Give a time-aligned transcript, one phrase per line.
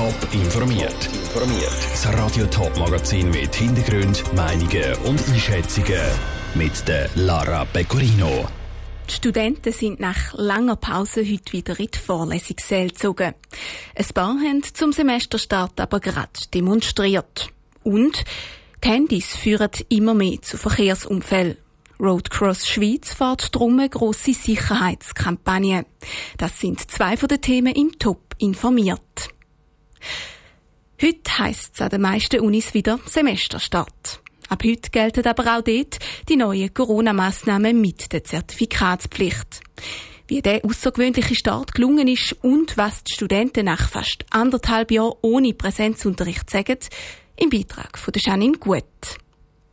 [0.00, 1.10] Top informiert.
[1.12, 1.76] Informiert.
[1.92, 6.00] Das Radio Top Magazin mit Hintergrund, Meinungen und Einschätzungen
[6.54, 8.46] mit der Lara Pecorino.
[9.10, 13.34] Die Studenten sind nach langer Pause heute wieder in die Vorlesungssäle gezogen.
[13.94, 17.50] Ein paar haben zum Semesterstart aber gerade demonstriert.
[17.82, 18.24] Und
[18.82, 21.58] die Handys führen immer mehr zu Verkehrsunfällen.
[22.00, 25.84] Roadcross Schweiz fährt drum eine grosse Sicherheitskampagne.
[26.38, 29.28] Das sind zwei von den Themen im Top informiert.
[31.02, 34.20] Heute heisst es an den meisten Unis wieder Semesterstart.
[34.48, 35.98] Ab heute gelten aber auch dort
[36.28, 39.60] die neuen Corona-Massnahmen mit der Zertifikatspflicht.
[40.26, 45.54] Wie der außergewöhnliche Start gelungen ist und was die Studenten nach fast anderthalb Jahren ohne
[45.54, 46.78] Präsenzunterricht sagen,
[47.36, 48.84] im Beitrag von Janine Gut.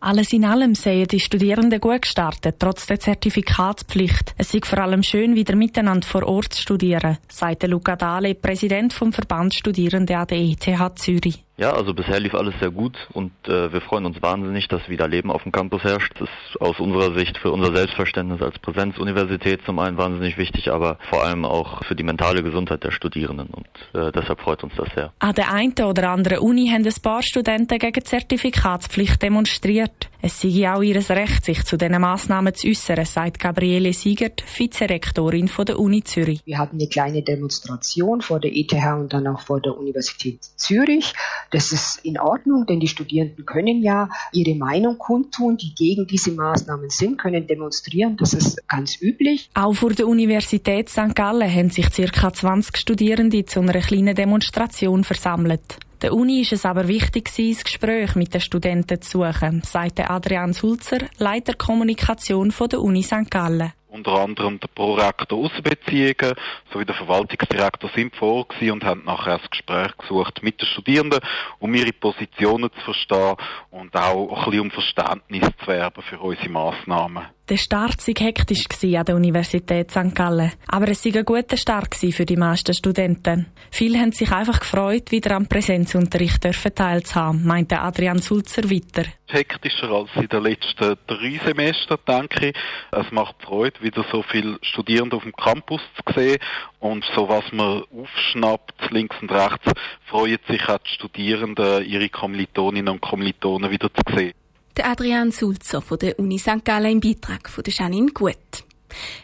[0.00, 4.34] Alles in allem sehen die Studierenden gut gestartet, trotz der Zertifikatspflicht.
[4.36, 8.92] Es ist vor allem schön, wieder miteinander vor Ort zu studieren, sagte Luca Dahle, Präsident
[8.92, 11.45] vom Verband Studierende an der ETH Zürich.
[11.58, 15.08] Ja, also bisher lief alles sehr gut und äh, wir freuen uns wahnsinnig, dass wieder
[15.08, 16.12] Leben auf dem Campus herrscht.
[16.18, 20.98] Das ist aus unserer Sicht für unser Selbstverständnis als Präsenzuniversität zum einen wahnsinnig wichtig, aber
[21.08, 24.88] vor allem auch für die mentale Gesundheit der Studierenden und äh, deshalb freut uns das
[24.94, 25.14] sehr.
[25.18, 30.10] An der einen oder anderen Uni haben ein paar Studenten gegen Zertifikatspflicht demonstriert.
[30.20, 35.46] Es sei auch ihr Recht, sich zu diesen Massnahmen zu äußern, sagt Gabriele Siegert, Vizerektorin
[35.46, 36.40] von der Uni Zürich.
[36.44, 41.12] Wir hatten eine kleine Demonstration vor der ETH und dann auch vor der Universität Zürich.
[41.50, 46.32] Das ist in Ordnung, denn die Studierenden können ja ihre Meinung kundtun, die gegen diese
[46.32, 48.16] Maßnahmen sind, können demonstrieren.
[48.16, 49.50] Das ist ganz üblich.
[49.54, 51.14] Auch vor der Universität St.
[51.14, 52.32] Gallen haben sich ca.
[52.32, 55.78] 20 Studierende zu einer kleinen Demonstration versammelt.
[56.02, 60.52] Der Uni ist es aber wichtig, das Gespräch mit den Studenten zu suchen, sagte Adrian
[60.52, 63.30] Sulzer, Leiter Kommunikation von der Uni St.
[63.30, 66.34] Gallen unter anderem der Prorektor Außenbeziehungen
[66.72, 71.20] sowie der Verwaltungsdirektor sind vor und haben nachher ein Gespräch gesucht mit den Studierenden,
[71.58, 73.36] um ihre Positionen zu verstehen
[73.70, 77.35] und auch ein bisschen um Verständnis zu werben für unsere Massnahmen.
[77.48, 80.16] Der Start war hektisch an der Universität St.
[80.16, 80.50] Gallen.
[80.66, 83.46] Aber es war ein guter Start für die meisten Studenten.
[83.70, 89.08] Viele haben sich einfach gefreut, wieder am Präsenzunterricht teilzuhaben, meinte Adrian Sulzer weiter.
[89.28, 92.56] Hektischer als in den letzten drei Semestern, denke ich.
[92.90, 96.38] Es macht Freude, wieder so viele Studierende auf dem Campus zu sehen.
[96.80, 99.70] Und so was man aufschnappt, links und rechts,
[100.06, 104.34] freuen sich auch die Studierenden, ihre Kommilitoninnen und Kommilitonen wieder zu sehen.
[104.76, 106.62] Der Adrian Sulzer von der Uni St.
[106.62, 108.36] Gallen im Beitrag von der Janine Gut.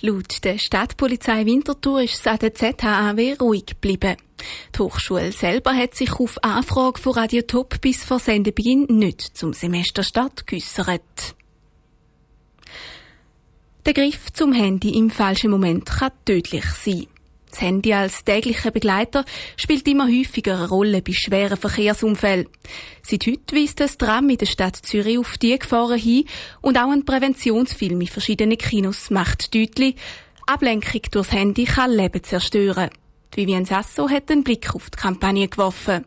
[0.00, 4.16] Laut der Stadtpolizei Winterthur ist es an der ZHAW ruhig geblieben.
[4.74, 9.52] Die Hochschule selber hat sich auf Anfrage von Radio Top bis vor Sendebeginn nicht zum
[9.52, 11.36] Semesterstart geäussert.
[13.84, 17.06] Der Griff zum Handy im falschen Moment kann tödlich sein.
[17.50, 19.24] Das Handy als täglicher Begleiter
[19.56, 22.48] spielt immer häufiger eine Rolle bei schweren Verkehrsunfällen.
[23.02, 26.24] Seit heute weist das Tram in der Stadt Zürich auf die Gefahren hin
[26.60, 29.96] und auch ein Präventionsfilm in verschiedenen Kinos macht deutlich,
[30.46, 32.90] Ablenkung durchs Handy kann Leben zerstören.
[33.34, 36.04] Vivian Sasso hat einen Blick auf die Kampagne geworfen.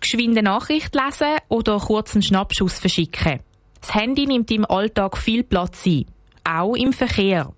[0.00, 3.40] Geschwinde Nachricht lesen oder kurz einen Schnappschuss verschicken.
[3.80, 6.06] Das Handy nimmt im Alltag viel Platz ein
[6.44, 7.52] auch im Verkehr.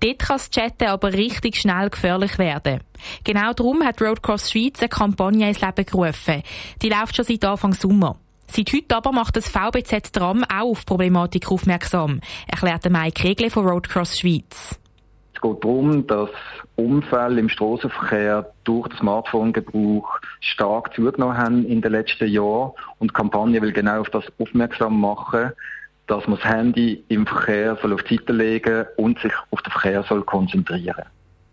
[0.00, 2.80] Dort kann das Chatten aber richtig schnell gefährlich werden.
[3.24, 6.42] Genau darum hat Roadcross Schweiz eine Kampagne ins Leben gerufen.
[6.82, 8.16] Die läuft schon seit Anfang Sommer.
[8.48, 14.18] Seit heute aber macht das VBZ-Tram auch auf Problematik aufmerksam, erklärte Mike Regle von Roadcross
[14.18, 14.78] Schweiz.
[15.34, 16.30] Es geht darum, dass
[16.76, 23.14] Unfälle im Straßenverkehr durch den Smartphone-Gebrauch stark zugenommen haben in den letzten Jahren und die
[23.14, 25.52] Kampagne will genau auf das aufmerksam machen,
[26.06, 29.72] dass man das Handy im Verkehr soll auf die Seite legen und sich auf den
[29.72, 31.04] Verkehr soll konzentrieren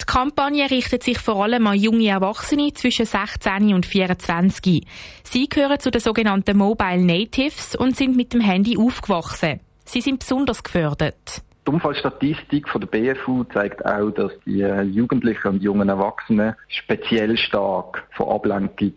[0.03, 4.85] die Kampagne richtet sich vor allem an junge Erwachsene zwischen 16 und 24.
[5.23, 9.61] Sie gehören zu den sogenannten Mobile Natives und sind mit dem Handy aufgewachsen.
[9.85, 11.41] Sie sind besonders gefördert.
[11.65, 18.05] Die Unfallstatistik von der BFU zeigt auch, dass die Jugendlichen und jungen Erwachsenen speziell stark
[18.11, 18.95] von Ablenkung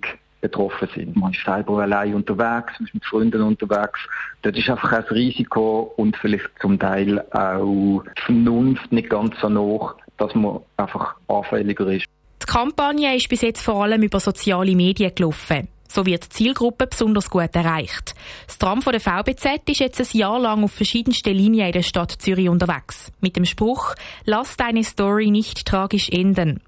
[0.48, 1.16] betroffen sind.
[1.16, 4.00] Man ist selber allein unterwegs, man ist mit Freunden unterwegs.
[4.42, 9.48] Dort ist einfach ein Risiko und vielleicht zum Teil auch die Vernunft nicht ganz so
[9.58, 12.06] hoch, dass man einfach anfälliger ist.
[12.42, 15.68] Die Kampagne ist bis jetzt vor allem über soziale Medien gelaufen.
[15.88, 18.14] So wird die Zielgruppe besonders gut erreicht.
[18.46, 21.82] Das Tram von der VBZ ist jetzt ein Jahr lang auf verschiedensten Linien in der
[21.82, 23.12] Stadt Zürich unterwegs.
[23.20, 23.94] Mit dem Spruch,
[24.24, 26.60] lass deine Story nicht tragisch enden.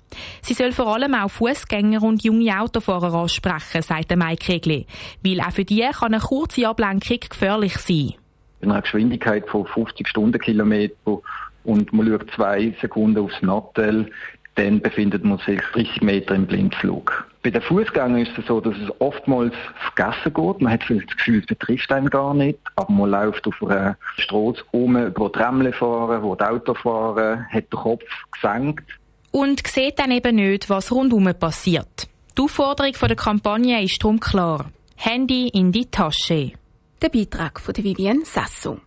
[0.42, 4.86] Sie soll vor allem auch Fußgänger und junge Autofahrer ansprechen, sagt Mike Regli.
[5.22, 8.14] Weil auch für die kann eine kurze Ablenkung gefährlich sein.
[8.60, 11.20] Bei einer Geschwindigkeit von 50 Stundenkilometer
[11.64, 14.10] und man schaut zwei Sekunden aufs Nattel,
[14.58, 17.24] dann befindet man sich 30 Meter im Blindflug.
[17.44, 19.54] Bei den Fußgängern ist es so, dass es oftmals
[19.94, 20.60] vergessen geht.
[20.60, 23.96] Man hat vielleicht das Gefühl, es betrifft einen gar nicht, aber man läuft auf einer
[24.16, 28.84] Straße um, wo die Rämmle fahren, wo die Auto fahren, hat den Kopf gesenkt.
[29.30, 32.08] Und sieht dann eben nicht, was rundum passiert.
[32.36, 34.66] Die Aufforderung der Kampagne ist darum klar.
[34.96, 36.52] Handy in die Tasche.
[37.00, 38.80] Der Beitrag von Vivienne Sasso.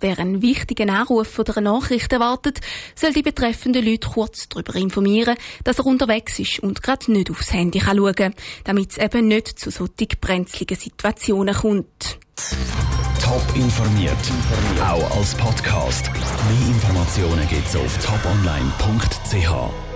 [0.00, 2.60] Wer einen wichtigen Anruf oder eine Nachricht erwartet,
[2.94, 7.52] soll die betreffenden Leute kurz darüber informieren, dass er unterwegs ist und gerade nicht aufs
[7.52, 12.18] Handy schauen kann, damit es eben nicht zu solchen brenzligen Situationen kommt.
[13.22, 14.16] Top informiert,
[14.82, 16.10] auch als Podcast.
[16.12, 19.89] Mehr Informationen gibt's auf toponline.ch.